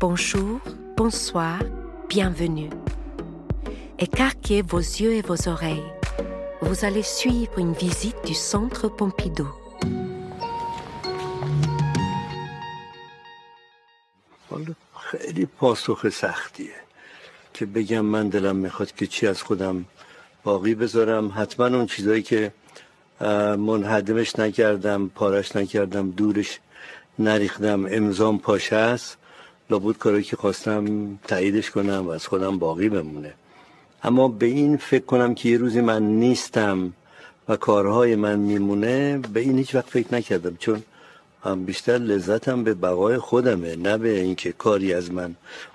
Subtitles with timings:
[0.00, 0.60] bonjour,
[0.96, 1.58] bonsoir,
[2.08, 2.70] bienvenue.
[3.98, 5.92] Écarquez vos yeux et vos oreilles.
[6.62, 9.48] Vous allez suivre une visite du Centre Pompidou.
[15.10, 16.74] خیلی پاسخ سختیه
[17.54, 19.84] که بگم من دلم می‌خواد که چی از خودم
[20.44, 22.52] باقی بذارم حتما اون چیزایی که
[23.20, 26.60] اه، منهدمش نکردم پارش نکردم دورش
[27.18, 29.18] نریختم امضام پاشه است
[29.70, 30.84] لابد کاری که خواستم
[31.28, 33.32] تاییدش کنم و از خودم باقی بمونه.
[34.02, 36.92] اما به این فکر کنم که یه روزی من نیستم
[37.48, 40.82] و کارهای من میمونه به این هیچ وقت فکر نکردم چون
[41.44, 45.34] هم بیشتر لذتم به بقای خودمه نه به اینکه کاری از من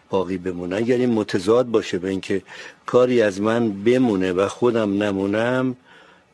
[0.10, 0.76] باقی بمونه.
[0.76, 2.42] اگر این متضاد باشه به اینکه
[2.86, 5.76] کاری از من بمونه و خودم نمونم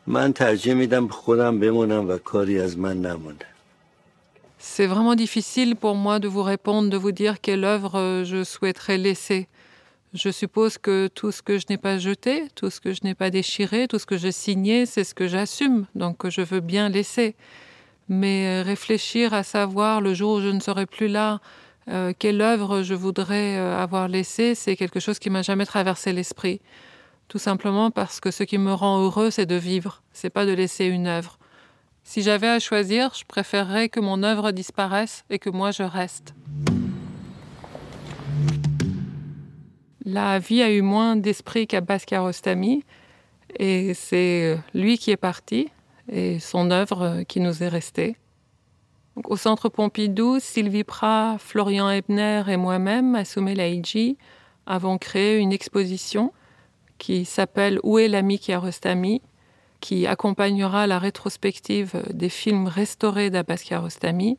[0.06, 3.50] من ترجیح میدم خودم بمونم و کاری از من نمونه.
[4.62, 8.44] C'est vraiment difficile pour moi de vous répondre, de vous dire quelle œuvre euh, je
[8.44, 9.48] souhaiterais laisser.
[10.12, 13.14] Je suppose que tout ce que je n'ai pas jeté, tout ce que je n'ai
[13.14, 16.60] pas déchiré, tout ce que j'ai signé, c'est ce que j'assume, donc que je veux
[16.60, 17.36] bien laisser.
[18.10, 21.40] Mais euh, réfléchir à savoir le jour où je ne serai plus là,
[21.88, 26.12] euh, quelle œuvre je voudrais euh, avoir laissée, c'est quelque chose qui m'a jamais traversé
[26.12, 26.60] l'esprit.
[27.28, 30.52] Tout simplement parce que ce qui me rend heureux, c'est de vivre, c'est pas de
[30.52, 31.39] laisser une œuvre.
[32.02, 36.34] Si j'avais à choisir, je préférerais que mon œuvre disparaisse et que moi je reste.
[40.04, 42.84] La vie a eu moins d'esprit qu'Abbas Kiarostami
[43.58, 45.68] et c'est lui qui est parti
[46.08, 48.16] et son œuvre qui nous est restée.
[49.24, 54.16] Au centre Pompidou, Sylvie Prat, Florian Ebner et moi-même, Assoumé Laïdji,
[54.66, 56.32] avons créé une exposition
[56.98, 59.20] qui s'appelle Où est l'ami Kiarostami
[59.80, 64.38] qui accompagnera la rétrospective des films restaurés d'Abbas Kiarostami.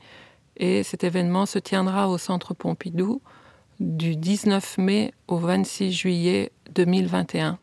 [0.58, 3.22] Et cet événement se tiendra au Centre Pompidou
[3.80, 7.58] du 19 mai au 26 juillet 2021.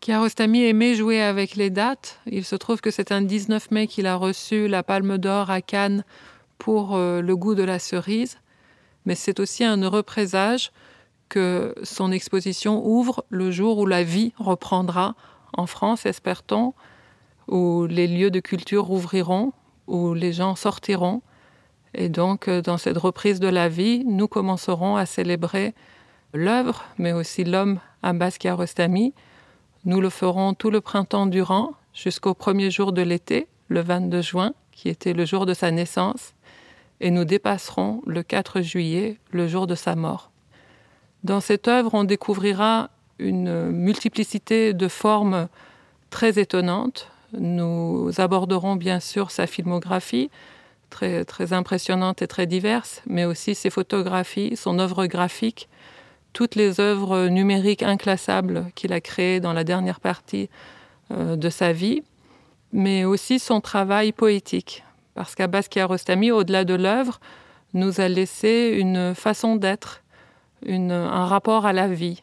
[0.00, 2.20] Kiarostami aimait jouer avec les dates.
[2.26, 5.60] Il se trouve que c'est un 19 mai qu'il a reçu la Palme d'Or à
[5.60, 6.04] Cannes
[6.58, 8.38] pour euh, le goût de la cerise.
[9.06, 10.72] Mais c'est aussi un heureux présage
[11.28, 15.14] que son exposition ouvre le jour où la vie reprendra
[15.52, 16.74] en France, espère-t-on,
[17.48, 19.52] où les lieux de culture rouvriront,
[19.86, 21.22] où les gens sortiront.
[21.94, 25.74] Et donc, euh, dans cette reprise de la vie, nous commencerons à célébrer
[26.32, 29.12] l'œuvre, mais aussi l'homme Abbas Kiarostami.
[29.84, 34.54] Nous le ferons tout le printemps durant, jusqu'au premier jour de l'été, le 22 juin,
[34.70, 36.34] qui était le jour de sa naissance,
[37.00, 40.30] et nous dépasserons le 4 juillet, le jour de sa mort.
[41.24, 45.48] Dans cette œuvre, on découvrira une multiplicité de formes
[46.10, 47.08] très étonnantes.
[47.38, 50.30] Nous aborderons bien sûr sa filmographie,
[50.88, 55.68] très, très impressionnante et très diverse, mais aussi ses photographies, son œuvre graphique,
[56.32, 60.48] toutes les œuvres numériques inclassables qu'il a créées dans la dernière partie
[61.10, 62.02] euh, de sa vie,
[62.72, 64.84] mais aussi son travail poétique.
[65.14, 67.20] Parce qu'Abbas Kiarostami, au-delà de l'œuvre,
[67.74, 70.02] nous a laissé une façon d'être,
[70.66, 72.22] un rapport à la vie,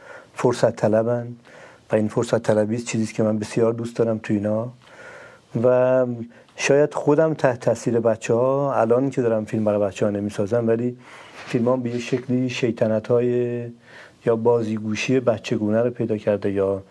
[0.41, 1.27] فرصت طلبن
[1.91, 4.71] و این فرصت طلبی چیزی که من بسیار دوست دارم تو اینا.
[5.63, 6.05] و
[6.55, 10.97] شاید خودم تحت تاثیر بچه ها الان که دارم فیلم برای بچه ها نمی‌سازم ولی
[11.45, 13.65] فیلم به شکلی شیطنت های
[14.25, 16.83] یا بازیگوشی بچگونه رو پیدا کرده یا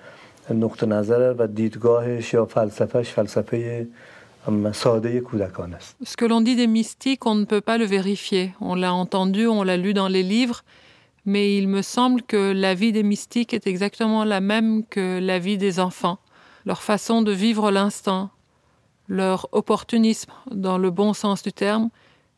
[0.50, 3.86] نقطه نظر و دیدگاهش یا فلسفهش فلسفه
[4.72, 5.96] ساده کودکان است.
[6.04, 8.54] Ce que l'on dit des mystiques, on ne peut pas le vérifier.
[8.60, 10.62] On l'a entendu, on l'a lu dans les livres,
[11.30, 15.38] mais il me semble que la vie des mystiques est exactement la même que la
[15.38, 16.18] vie des enfants.
[16.66, 18.30] Leur façon de vivre l'instant,
[19.06, 21.90] leur opportunisme dans le bon sens du terme,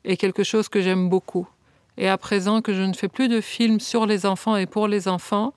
[0.04, 1.48] est quelque chose que j'aime beaucoup.
[1.96, 4.88] Et à présent que je ne fais plus de films sur les enfants et pour
[4.88, 5.54] les enfants,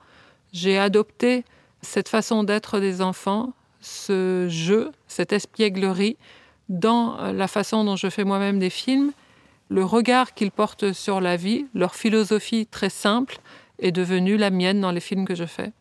[0.54, 1.44] j'ai adopté
[1.82, 3.52] cette façon d'être des enfants,
[3.82, 6.16] ce jeu, cette espièglerie,
[6.70, 9.12] dans la façon dont je fais moi-même des films,
[9.68, 13.38] le regard qu'ils portent sur la vie, leur philosophie très simple
[13.78, 15.72] est devenue la mienne dans les films que je fais.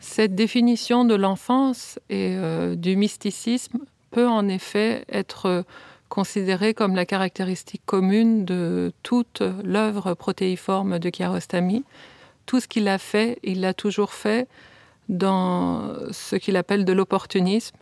[0.00, 3.78] Cette définition de l'enfance et euh, du mysticisme
[4.10, 5.62] peut en effet être euh,
[6.10, 11.84] considéré comme la caractéristique commune de toute l'œuvre protéiforme de Kiarostami.
[12.44, 14.46] Tout ce qu'il a fait, il l'a toujours fait
[15.08, 17.76] dans ce qu'il appelle de l'opportunisme,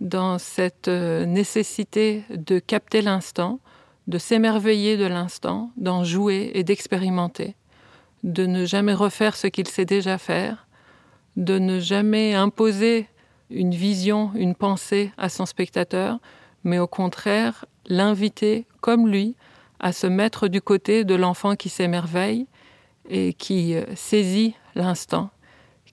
[0.00, 3.60] dans cette euh, nécessité de capter l'instant,
[4.06, 7.56] de s'émerveiller de l'instant, d'en jouer et d'expérimenter,
[8.22, 10.66] de ne jamais refaire ce qu'il sait déjà faire,
[11.36, 13.08] de ne jamais imposer
[13.50, 16.18] une vision, une pensée à son spectateur,
[16.64, 19.36] mais au contraire l'inviter, comme lui,
[19.78, 22.46] à se mettre du côté de l'enfant qui s'émerveille
[23.08, 25.30] et qui euh, saisit l'instant,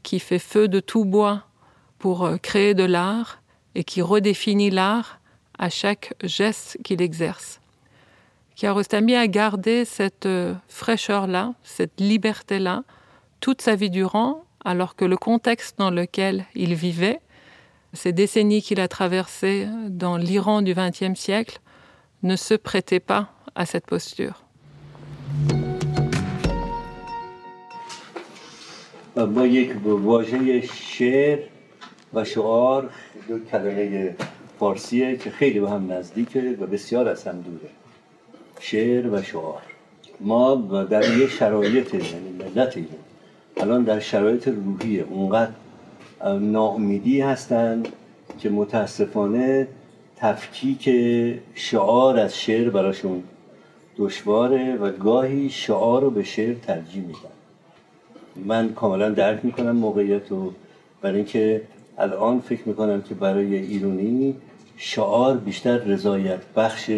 [0.01, 1.43] qui fait feu de tout bois
[1.99, 3.42] pour euh, créer de l'art
[3.75, 5.19] et qui redéfinit l'art
[5.57, 7.59] à chaque geste qu'il exerce.
[8.55, 12.83] Kiarostami a gardé cette euh, fraîcheur-là, cette liberté-là,
[13.39, 17.19] toute sa vie durant, alors que le contexte dans lequel il vivait,
[17.93, 21.59] ces décennies qu'il a traversées dans l'Iran du XXe siècle,
[22.21, 24.43] ne se prêtaient pas à cette posture.
[32.13, 32.89] و شعار
[33.27, 34.15] دو کلمه
[34.59, 37.71] فارسیه که خیلی به هم نزدیکه و بسیار از هم دوره.
[38.59, 39.61] شعر و شعار.
[40.19, 40.55] ما
[40.89, 42.77] در یه شرایط یعنی ملت
[43.57, 45.51] الان در شرایط روحی اونقدر
[46.39, 47.87] ناامیدی هستند
[48.39, 49.67] که متاسفانه
[50.17, 50.89] تفکیک
[51.55, 53.23] شعار از شعر براشون
[53.97, 57.33] دشواره و گاهی شعار رو به شعر ترجیح میدن.
[58.45, 60.53] من کاملا درک می‌کنم موقعیت رو.
[61.01, 61.61] برای اینکه
[61.98, 64.36] الان فکر میکنم که برای ایرونی
[64.76, 66.90] شعار بیشتر رضایت بخش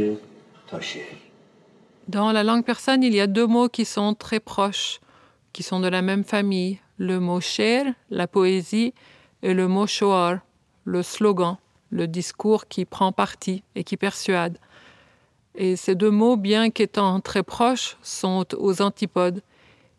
[0.66, 1.16] تا شعر
[2.08, 5.00] Dans la langue persane, il y a deux mots qui sont très proches,
[5.52, 6.80] qui sont de la même famille.
[6.96, 8.94] Le mot sher, la poésie,
[9.42, 10.38] et le mot shoar,
[10.84, 11.56] le slogan,
[11.90, 14.58] le discours qui prend parti et qui persuade.
[15.54, 19.40] Et ces deux mots, bien qu'étant très proches, sont aux antipodes.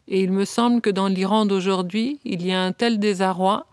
[0.08, 3.66] Et il me semble que dans l'Iran d'aujourd'hui, il y a un tel désarroi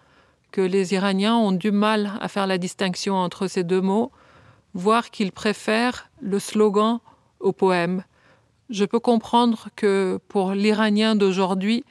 [0.54, 4.12] que les Iraniens ont du mal à faire la distinction entre ces deux mots,
[4.76, 7.00] voire qu'ils préfèrent le slogan
[7.40, 8.04] au poème.
[8.70, 11.84] Je peux comprendre que pour l'Iranien d'aujourd'hui,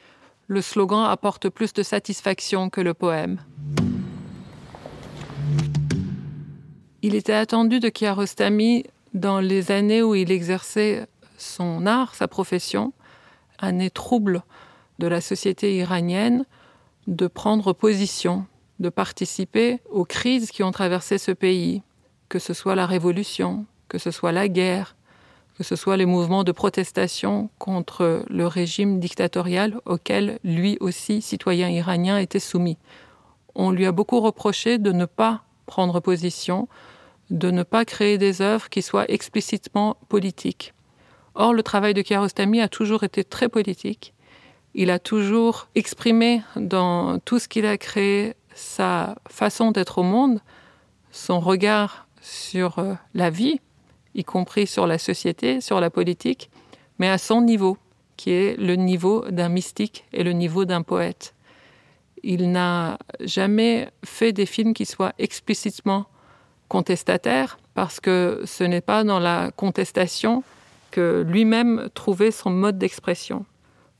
[0.47, 3.41] le slogan apporte plus de satisfaction que le poème.
[7.03, 12.93] Il était attendu de Kiarostami dans les années où il exerçait son art, sa profession,
[13.58, 14.44] année trouble
[15.00, 16.44] de la société iranienne,
[17.08, 18.47] de prendre position
[18.81, 21.83] de participer aux crises qui ont traversé ce pays,
[22.29, 24.97] que ce soit la révolution, que ce soit la guerre,
[25.57, 31.69] que ce soit les mouvements de protestation contre le régime dictatorial auquel lui aussi, citoyen
[31.69, 32.79] iranien, était soumis.
[33.55, 36.69] On lui a beaucoup reproché de ne pas prendre position,
[37.31, 40.73] de ne pas créer des œuvres qui soient explicitement politiques.
[41.35, 44.15] Or, le travail de Kiarostami a toujours été très politique.
[44.75, 50.41] Il a toujours exprimé dans tout ce qu'il a créé sa façon d'être au monde,
[51.11, 53.61] son regard sur euh, la vie,
[54.15, 56.51] y compris sur la société, sur la politique,
[56.99, 57.77] mais à son niveau,
[58.17, 61.35] qui est le niveau d'un mystique et le niveau d'un poète.
[62.23, 66.06] Il n'a jamais fait des films qui soient explicitement
[66.69, 70.43] contestataires, parce que ce n'est pas dans la contestation
[70.91, 73.44] que lui-même trouvait son mode d'expression.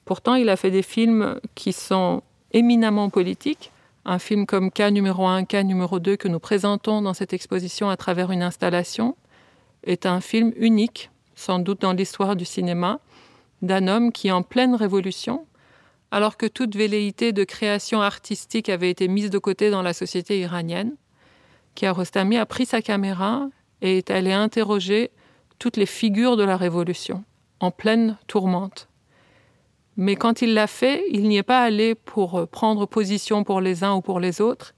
[0.05, 3.73] Pourtant, il a fait des films qui sont éminemment politiques,
[4.05, 7.89] un film comme K numéro 1, K numéro 2 que nous présentons dans cette exposition
[7.89, 9.17] à travers une installation
[9.85, 13.01] est un film unique, sans doute dans l'histoire du cinéma,
[13.63, 15.47] d'un homme qui, en pleine révolution,
[16.11, 20.39] alors que toute velléité de création artistique avait été mise de côté dans la société
[20.39, 20.95] iranienne,
[21.75, 23.49] Kiarostami a pris sa caméra
[23.81, 25.11] et est allé interroger
[25.59, 27.25] toutes les figures de la révolution,
[27.61, 28.89] en pleine tourmente.
[29.97, 33.61] Mais quand il l'a fait, il n'y est pas allé pour euh, prendre position pour
[33.61, 34.75] les uns ou pour les autres.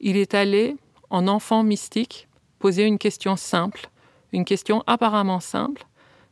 [0.00, 0.76] Il est allé,
[1.10, 3.90] en enfant mystique, poser une question simple,
[4.32, 5.86] une question apparemment simple,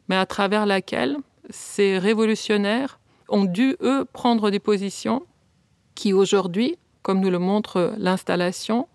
[0.08, 1.16] mais à travers laquelle
[1.50, 5.22] ces révolutionnaires ont dû, eux, prendre des positions
[5.94, 8.88] qui aujourd'hui, comme nous le montre l'installation,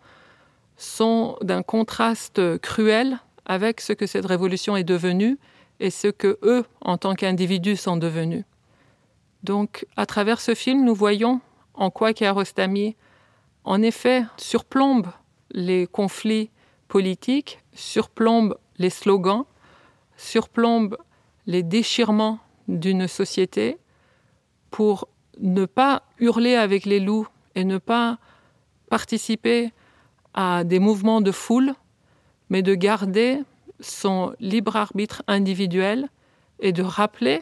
[0.77, 5.37] sont d'un contraste cruel avec ce que cette révolution est devenue
[5.79, 8.43] et ce que eux, en tant qu'individus, sont devenus.
[9.43, 11.41] Donc, à travers ce film, nous voyons
[11.73, 12.95] en quoi Kiarostami,
[13.63, 15.07] en effet, surplombe
[15.51, 16.51] les conflits
[16.87, 19.45] politiques, surplombe les slogans,
[20.17, 20.97] surplombe
[21.45, 23.77] les déchirements d'une société
[24.71, 25.07] pour
[25.39, 28.19] ne pas hurler avec les loups et ne pas
[28.89, 29.71] participer
[30.33, 31.73] à des mouvements de foule,
[32.49, 33.39] mais de garder
[33.79, 36.09] son libre arbitre individuel
[36.59, 37.41] et de rappeler,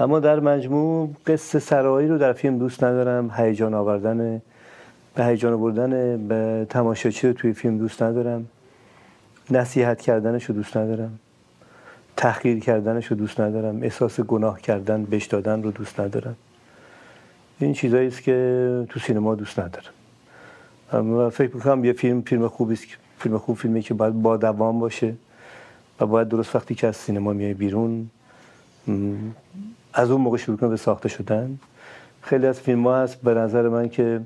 [0.00, 3.30] اما در مجموع قصه سرایی رو در فیلم دوست ندارم.
[3.30, 4.42] هیجان آوردن
[5.14, 8.46] به هیجان آوردن به تماشاچی رو توی فیلم دوست ندارم.
[9.50, 11.18] نصیحت کردنش رو دوست ندارم.
[12.16, 13.82] تحقیر کردنش رو دوست ندارم.
[13.82, 16.36] احساس گناه کردن بش دادن رو دوست ندارم.
[17.58, 19.92] این چیزایی است که تو سینما دوست ندارم.
[20.92, 22.84] اما فکر می‌کنم یه فیلم فیلم خوبی است
[23.18, 25.14] فیلم خوب فیلمی که باید با دوام باشه
[26.00, 28.10] و باید درست وقتی که از سینما میای بیرون
[29.94, 31.58] از اون موقع شروع کنه به ساخته شدن.
[32.22, 34.20] خیلی از فیلم ها هست به نظر من که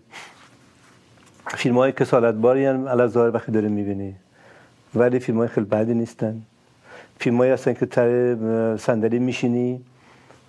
[1.46, 4.14] فیلم های کسالت باری هم علا ظاهر وقتی داره می‌بینی.
[4.94, 6.42] ولی فیلم های خیلی بدی نیستن.
[7.18, 8.36] فیلم هایی هستن که تر
[8.76, 9.80] صندلی میشینی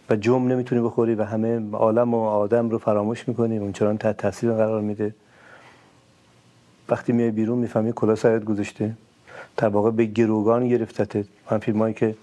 [0.10, 4.52] و جمع نمی‌تونی بخوری و همه عالم و آدم رو فراموش می‌کنی اونچنان تحت تاثیر
[4.52, 5.16] قرار میده.
[6.90, 8.94] وقتی میای بیرون می‌فهمی کلا سرت گذاشته.
[9.58, 11.26] در واقع به گروگان گرفتته.
[11.52, 12.16] من فیلم هایی که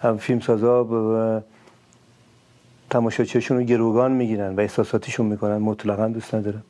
[0.00, 1.40] هم فیلم سازا و
[2.92, 6.62] تماشاچیشون رو گروگان می‌گیرن و احساساتیشون می‌کنن مطلقا دوست ندارم.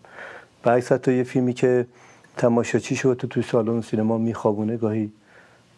[0.64, 1.86] و عکس حتی یه فیلمی که
[2.36, 5.12] تماشاچی شد تو توی سالن سینما میخوابونه گاهی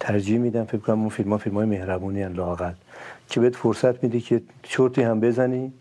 [0.00, 2.72] ترجیح میدم فکر کنم اون فیلم ها فیلم های مهربونی هن لاقل
[3.28, 5.72] که بهت فرصت میده که چرتی هم بزنی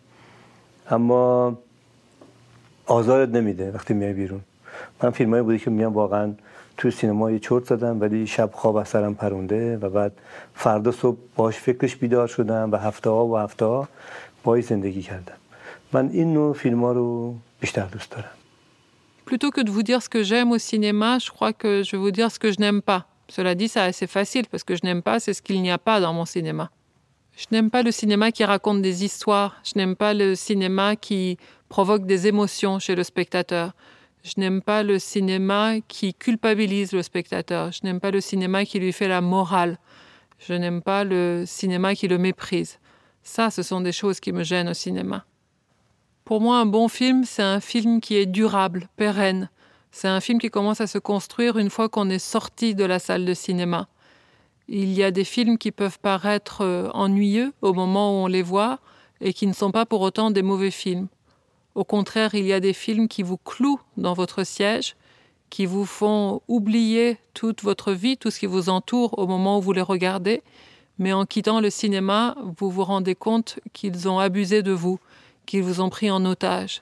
[0.89, 1.57] اما
[2.85, 4.41] آزارت نمیده وقتی میای بیرون.
[5.03, 6.33] من فیلم های بوده که میگم واقعا
[6.77, 10.11] توی سینما یه چرت زدم ولی شب خواب از سرم پرونده و بعد
[10.55, 13.87] فردا صبح باش فکرش بیدار شدم و هفته ها و هفته ها
[14.44, 15.36] باش زندگی کردم
[15.92, 18.30] من این نوع فیلم ها رو بیشتر دوست دارم
[19.26, 21.98] Plutôt que de vous dire ce que j'aime au cinéma, je crois que je vais
[21.98, 23.06] vous dire ce que je n'aime pas.
[23.28, 25.76] Cela dit, c'est assez facile parce que je n'aime pas, c'est ce qu'il n'y a
[25.76, 26.70] pas dans mon cinéma.
[27.36, 31.36] Je n'aime pas le cinéma qui raconte des histoires, je n'aime pas le cinéma qui
[31.68, 33.72] provoque des émotions chez le spectateur.
[34.24, 38.80] Je n'aime pas le cinéma qui culpabilise le spectateur, je n'aime pas le cinéma qui
[38.80, 39.78] lui fait la morale,
[40.38, 42.78] je n'aime pas le cinéma qui le méprise.
[43.23, 45.25] Ça, ce sont des choses qui me gênent au cinéma.
[46.25, 49.49] Pour moi, un bon film, c'est un film qui est durable, pérenne.
[49.91, 52.99] C'est un film qui commence à se construire une fois qu'on est sorti de la
[52.99, 53.87] salle de cinéma.
[54.67, 58.41] Il y a des films qui peuvent paraître euh, ennuyeux au moment où on les
[58.41, 58.79] voit
[59.21, 61.07] et qui ne sont pas pour autant des mauvais films.
[61.75, 64.95] Au contraire, il y a des films qui vous clouent dans votre siège,
[65.49, 69.61] qui vous font oublier toute votre vie, tout ce qui vous entoure au moment où
[69.61, 70.41] vous les regardez,
[70.99, 74.99] mais en quittant le cinéma, vous vous rendez compte qu'ils ont abusé de vous,
[75.45, 76.81] qu'ils vous ont pris en otage.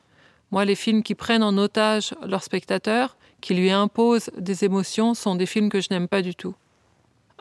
[0.52, 5.36] Moi, les films qui prennent en otage leur spectateur, qui lui imposent des émotions, sont
[5.36, 6.56] des films que je n'aime pas du tout.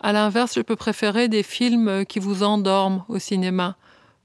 [0.03, 3.77] À l'inverse, je peux préférer des films qui vous endorment au cinéma.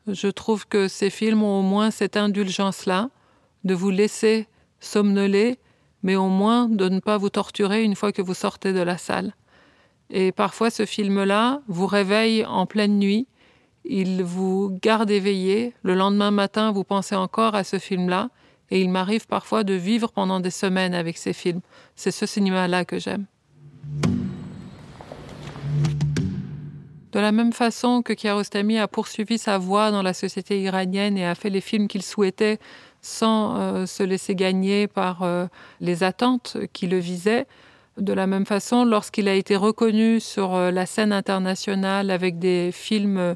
[0.08, 3.10] Je trouve que ces films ont au moins cette indulgence-là,
[3.64, 4.48] de vous laisser
[4.80, 5.58] somnoler,
[6.04, 8.98] mais au moins de ne pas vous torturer une fois que vous sortez de la
[8.98, 9.34] salle.
[10.10, 13.28] Et parfois, ce film-là vous réveille en pleine nuit,
[13.86, 15.74] il vous garde éveillé.
[15.84, 18.30] Le lendemain matin, vous pensez encore à ce film-là.
[18.72, 21.62] Et il m'arrive parfois de vivre pendant des semaines avec ces films.
[21.96, 23.26] C'est ce cinéma-là que j'aime.
[27.12, 31.26] De la même façon que Kiarostami a poursuivi sa voie dans la société iranienne et
[31.26, 32.60] a fait les films qu'il souhaitait
[33.02, 35.46] sans euh, se laisser gagner par euh,
[35.80, 37.46] les attentes qui le visaient,
[37.98, 42.72] de la même façon, lorsqu'il a été reconnu sur euh, la scène internationale avec des
[42.74, 43.36] films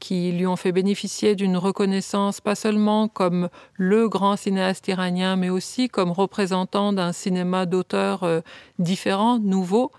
[0.00, 5.50] qui lui ont fait bénéficier d'une reconnaissance pas seulement comme le grand cinéaste iranien, mais
[5.50, 8.40] aussi comme représentant d'un cinéma d'auteur euh,
[8.78, 9.92] différent, nouveau.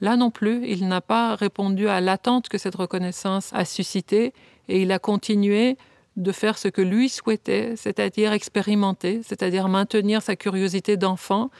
[0.00, 4.32] Là non plus, il n'a pas répondu à l'attente que cette reconnaissance a suscité
[4.68, 5.76] et il a continué
[6.16, 11.50] de faire ce que lui souhaitait, c'est-à-dire expérimenter, c'est-à-dire maintenir sa curiosité d'enfant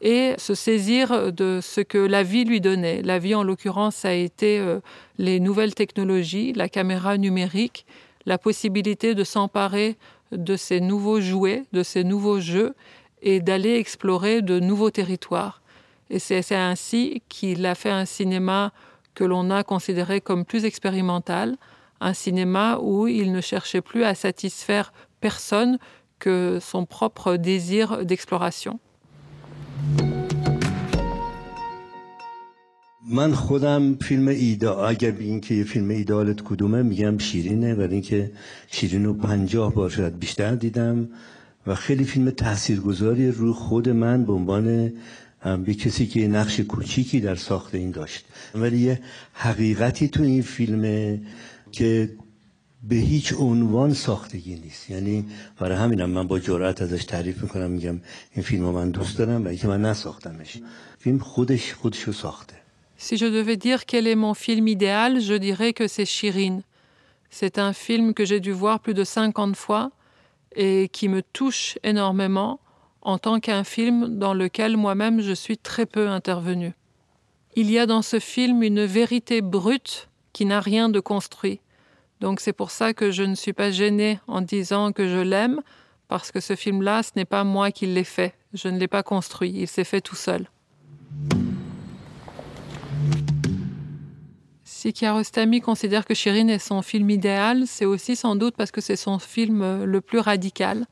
[0.00, 3.02] et se saisir de ce que la vie lui donnait.
[3.02, 4.80] La vie, en l'occurrence, a été euh,
[5.18, 7.86] les nouvelles technologies, la caméra numérique,
[8.26, 9.96] la possibilité de s'emparer
[10.32, 12.74] de ces nouveaux jouets, de ces nouveaux jeux,
[13.22, 15.62] et d'aller explorer de nouveaux territoires.
[16.10, 18.72] Et c'est ainsi qu'il a fait un cinéma
[19.14, 21.56] que l'on a considéré comme plus expérimental,
[22.00, 25.78] un cinéma où il ne cherchait plus à satisfaire personne
[26.18, 28.78] que son propre désir d'exploration.
[33.08, 38.30] من خودم فیلم ایدا اگر این که یه فیلم ایدالت کدومه میگم شیرینه برای اینکه
[38.70, 41.08] شیرین رو پنجاه بار شاید بیشتر دیدم.
[41.66, 44.92] و خیلی فیلم تاثیرگذاری رو خود من به عنوان
[45.64, 48.24] به کسی که نقش کوچیکی در ساخت این داشت.
[48.54, 49.00] ولی یه
[49.32, 51.20] حقیقتی تو این فیلمه
[51.72, 52.10] که
[52.88, 54.90] به هیچ عنوان ساختگی نیست.
[54.90, 55.24] یعنی
[55.58, 58.00] برای همینم من با جرأت ازش تعریف می‌کنم میگم
[58.34, 60.58] این فیلم رو من دوست دارم و اینکه من نساختمش.
[60.98, 62.63] فیلم خودش خودش رو ساخته.
[63.04, 66.62] Si je devais dire quel est mon film idéal, je dirais que c'est Chirine.
[67.28, 69.90] C'est un film que j'ai dû voir plus de 50 fois
[70.56, 72.60] et qui me touche énormément
[73.02, 76.72] en tant qu'un film dans lequel moi-même je suis très peu intervenue.
[77.56, 81.60] Il y a dans ce film une vérité brute qui n'a rien de construit.
[82.20, 85.60] Donc c'est pour ça que je ne suis pas gênée en disant que je l'aime,
[86.08, 88.32] parce que ce film-là, ce n'est pas moi qui l'ai fait.
[88.54, 90.48] Je ne l'ai pas construit, il s'est fait tout seul.
[94.84, 98.82] Si Kiarostami considère que Chirine est son film idéal, c'est aussi sans doute parce que
[98.82, 100.84] c'est son film le plus radical.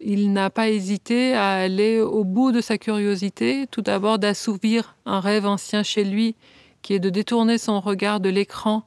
[0.00, 5.20] Il n'a pas hésité à aller au bout de sa curiosité, tout d'abord d'assouvir un
[5.20, 6.36] rêve ancien chez lui,
[6.80, 8.82] qui est de détourner son regard de l'écran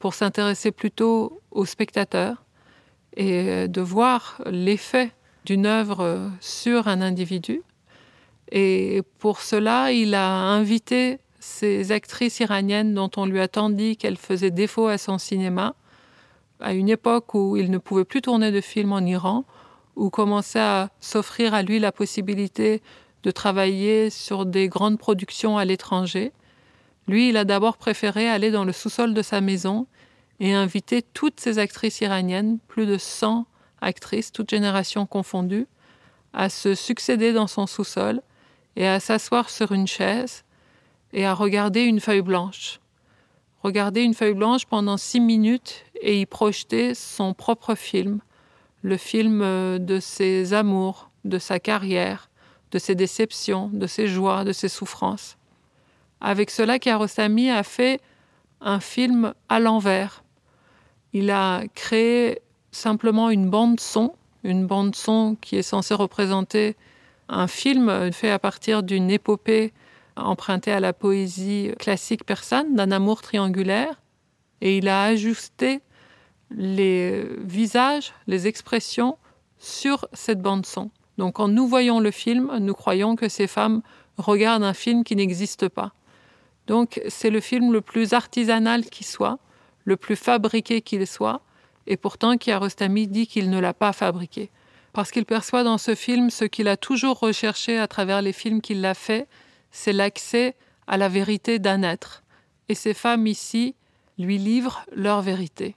[0.00, 2.42] pour s'intéresser plutôt au spectateur
[3.16, 5.12] et de voir l'effet
[5.44, 7.62] d'une œuvre sur un individu.
[8.50, 13.98] Et pour cela, il a invité ces actrices iraniennes dont on lui a tant dit
[13.98, 15.74] qu'elles faisaient défaut à son cinéma,
[16.58, 19.44] à une époque où il ne pouvait plus tourner de films en Iran,
[19.94, 22.82] où commençait à s'offrir à lui la possibilité
[23.22, 26.32] de travailler sur des grandes productions à l'étranger.
[27.08, 29.86] Lui, il a d'abord préféré aller dans le sous-sol de sa maison
[30.40, 33.46] et inviter toutes ces actrices iraniennes, plus de 100
[33.82, 35.66] actrices, toutes générations confondues,
[36.32, 38.22] à se succéder dans son sous-sol
[38.76, 40.42] et à s'asseoir sur une chaise
[41.14, 42.80] et à regarder une feuille blanche.
[43.62, 48.20] Regarder une feuille blanche pendant six minutes et y projeter son propre film,
[48.82, 49.40] le film
[49.78, 52.28] de ses amours, de sa carrière,
[52.72, 55.38] de ses déceptions, de ses joies, de ses souffrances.
[56.20, 58.00] Avec cela, Kiarostami a fait
[58.60, 60.24] un film à l'envers.
[61.12, 66.76] Il a créé simplement une bande son, une bande son qui est censée représenter
[67.28, 69.72] un film fait à partir d'une épopée
[70.16, 74.00] empruntée à la poésie classique persane, d'un amour triangulaire,
[74.60, 75.80] et il a ajusté
[76.50, 79.18] les visages, les expressions
[79.58, 80.90] sur cette bande son.
[81.18, 83.82] Donc quand nous voyons le film, nous croyons que ces femmes
[84.16, 85.92] regardent un film qui n'existe pas.
[86.66, 89.38] Donc c'est le film le plus artisanal qui soit,
[89.84, 91.42] le plus fabriqué qu'il soit,
[91.86, 94.50] et pourtant Kiarostami dit qu'il ne l'a pas fabriqué.
[94.92, 98.60] Parce qu'il perçoit dans ce film ce qu'il a toujours recherché à travers les films
[98.60, 99.26] qu'il a fait,
[99.80, 100.54] c'est l'accès
[100.86, 102.22] à la vérité d'un être.
[102.70, 103.74] Et ces femmes ici
[104.24, 105.74] lui livrent leur vérité.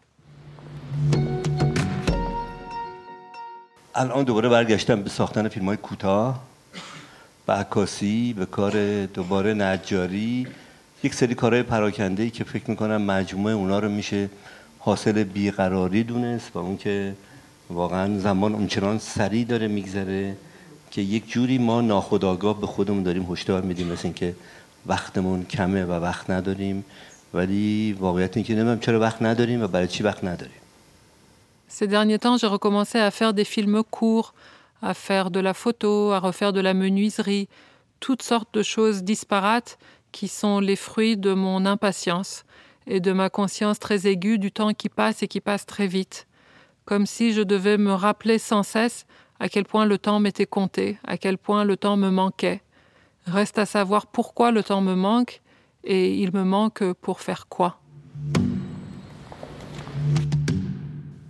[3.96, 6.44] الان دوباره برگشتم به ساختن فیلم های کوتاه
[7.48, 10.48] به عکاسی به کار دوباره نجاری
[11.04, 14.30] یک سری کارهای پراکنده ای که فکر می‌کنم مجموعه اونا رو میشه
[14.80, 17.16] حاصل بیقراری دونست و اون که
[17.70, 20.38] واقعا زمان اونچنان سریع داره میگذره
[20.91, 24.35] که یک جوری ما ناخداگاه به خودمون داریم هشدار میدیم مثل اینکه
[24.87, 26.85] وقتمون کمه و وقت نداریم
[27.35, 30.63] ولی واقعیت این که نمیدونم چرا وقت نداریم و برای چی وقت نداریم
[31.69, 34.35] Ces derniers temps, j'ai recommencé à faire des films courts,
[34.83, 37.49] à faire de la photo, à refaire de la menuiserie,
[37.99, 39.79] toutes sortes de choses disparates
[40.13, 42.45] qui sont les fruits de mon impatience
[42.87, 46.27] et de ma conscience très aiguë du temps qui passe et qui passe très vite,
[46.85, 49.07] comme si je devais me rappeler sans cesse
[49.40, 52.62] à quel point le temps m'était compté, à quel point le temps me manquait.
[53.26, 55.42] Reste à savoir pourquoi le temps me manque
[55.84, 57.80] et il me manque pour faire quoi.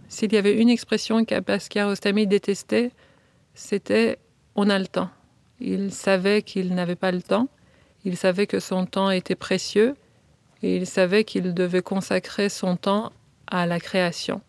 [0.07, 2.91] S'il y avait une expression qu'Abbas Kiarostami détestait,
[3.53, 4.17] c'était
[4.55, 5.09] on a le temps.
[5.59, 7.49] Il savait qu'il n'avait pas le temps,
[8.05, 9.95] il savait que son temps était précieux
[10.63, 13.11] et il savait qu'il devait consacrer son temps
[13.47, 14.41] à la création.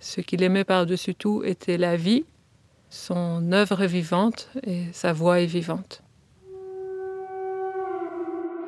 [0.00, 2.24] Ce qu'il aimait par-dessus tout était la vie,
[2.94, 6.02] son œuvre est vivante et sa voix est vivante.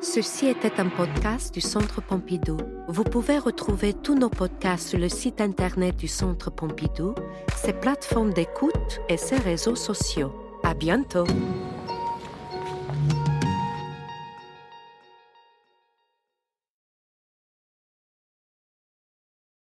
[0.01, 2.57] Ceci était un podcast du Centre Pompidou.
[2.89, 7.15] Vous pouvez retrouver tous nos podcasts sur le site internet du Centre Pompidou,
[7.55, 10.33] ses plateformes d'écoute et ses réseaux sociaux.
[10.61, 11.25] À bientôt!